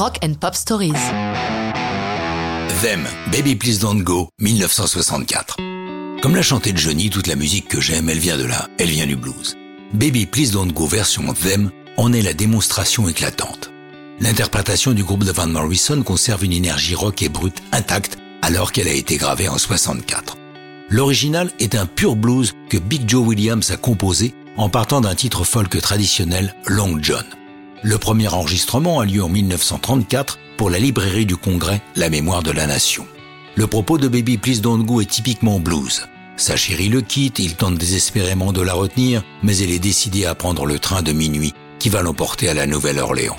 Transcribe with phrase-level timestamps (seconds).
[0.00, 0.94] Rock and Pop Stories.
[2.80, 5.58] Them, Baby Please Don't Go, 1964.
[6.22, 9.04] Comme l'a chanté Johnny, toute la musique que j'aime, elle vient de là, elle vient
[9.04, 9.58] du blues.
[9.92, 13.70] Baby Please Don't Go version Them en est la démonstration éclatante.
[14.20, 18.88] L'interprétation du groupe de Van Morrison conserve une énergie rock et brute intacte alors qu'elle
[18.88, 20.38] a été gravée en 64.
[20.88, 25.44] L'original est un pur blues que Big Joe Williams a composé en partant d'un titre
[25.44, 27.26] folk traditionnel, Long John.
[27.82, 32.50] Le premier enregistrement a lieu en 1934 pour la librairie du Congrès La Mémoire de
[32.50, 33.06] la Nation.
[33.54, 36.06] Le propos de Baby Please Don't Go est typiquement blues.
[36.36, 40.34] Sa chérie le quitte, il tente désespérément de la retenir, mais elle est décidée à
[40.34, 43.38] prendre le train de minuit qui va l'emporter à la Nouvelle-Orléans.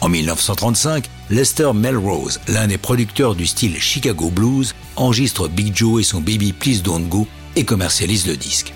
[0.00, 6.04] En 1935, Lester Melrose, l'un des producteurs du style Chicago Blues, enregistre Big Joe et
[6.04, 8.74] son Baby Please Don't Go et commercialise le disque.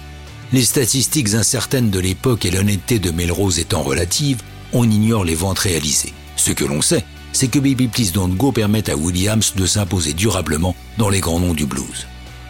[0.53, 4.43] Les statistiques incertaines de l'époque et l'honnêteté de Melrose étant relatives,
[4.73, 6.13] on ignore les ventes réalisées.
[6.37, 10.13] Ce que l'on sait, c'est que Baby Please Don't Go permet à Williams de s'imposer
[10.13, 12.07] durablement dans les grands noms du blues.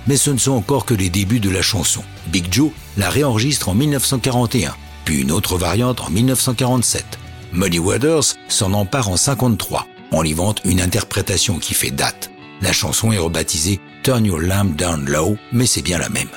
[0.06, 2.02] Mais ce ne sont encore que les débuts de la chanson.
[2.28, 7.04] Big Joe la réenregistre en 1941, puis une autre variante en 1947.
[7.52, 9.86] Muddy Waters s'en empare en 53.
[10.12, 12.30] On y vante une interprétation qui fait date.
[12.62, 16.28] La chanson est rebaptisée Turn Your Lamp Down Low, mais c'est bien la même.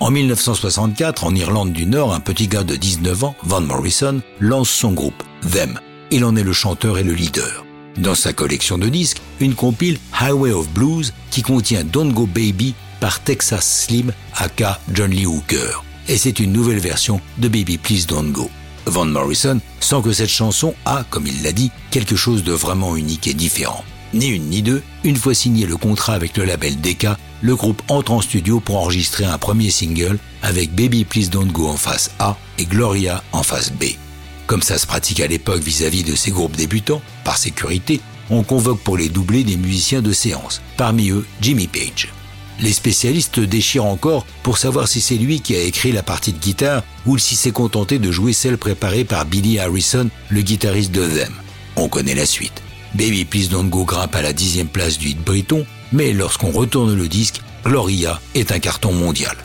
[0.00, 4.70] En 1964, en Irlande du Nord, un petit gars de 19 ans, Van Morrison, lance
[4.70, 5.78] son groupe, Them.
[6.10, 7.66] Il en est le chanteur et le leader.
[7.98, 12.74] Dans sa collection de disques, une compile Highway of Blues qui contient Don't Go Baby
[12.98, 15.84] par Texas Slim aka John Lee Hooker.
[16.08, 18.50] Et c'est une nouvelle version de Baby Please Don't Go.
[18.86, 22.96] Van Morrison sent que cette chanson a, comme il l'a dit, quelque chose de vraiment
[22.96, 23.84] unique et différent.
[24.14, 27.82] Ni une ni deux, une fois signé le contrat avec le label Decca, le groupe
[27.88, 32.10] entre en studio pour enregistrer un premier single avec Baby Please Don't Go en face
[32.18, 33.84] A et Gloria en face B.
[34.46, 38.80] Comme ça se pratique à l'époque vis-à-vis de ces groupes débutants, par sécurité, on convoque
[38.80, 42.12] pour les doubler des musiciens de séance, parmi eux Jimmy Page.
[42.60, 46.38] Les spécialistes déchirent encore pour savoir si c'est lui qui a écrit la partie de
[46.38, 51.06] guitare ou si s'est contenté de jouer celle préparée par Billy Harrison, le guitariste de
[51.06, 51.32] Them.
[51.76, 52.62] On connaît la suite.
[52.94, 56.94] Baby Please Don't Go grimpe à la dixième place du hit briton, mais lorsqu'on retourne
[56.94, 59.36] le disque, Gloria est un carton mondial.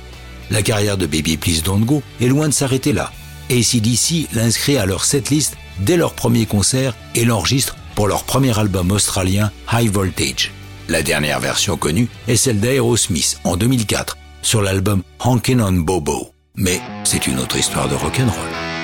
[0.50, 3.12] La carrière de Baby Please Don't Go est loin de s'arrêter là.
[3.50, 8.92] ACDC l'inscrit à leur setlist dès leur premier concert et l'enregistre pour leur premier album
[8.92, 10.52] australien High Voltage.
[10.90, 16.32] La dernière version connue est celle d'Aerosmith en 2004 sur l'album Honkin' on Bobo.
[16.56, 18.75] Mais c'est une autre histoire de rock'n'roll.